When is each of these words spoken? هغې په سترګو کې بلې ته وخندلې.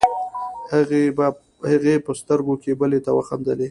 هغې 1.71 1.93
په 2.05 2.11
سترګو 2.21 2.55
کې 2.63 2.71
بلې 2.81 2.99
ته 3.05 3.11
وخندلې. 3.17 3.59